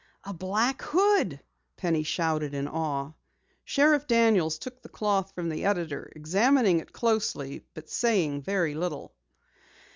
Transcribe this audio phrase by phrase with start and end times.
[0.23, 1.41] "A black hood!"
[1.77, 3.11] Penny shouted in awe.
[3.65, 9.13] Sheriff Daniels took the cloth from the editor, examining it closely but saying very little.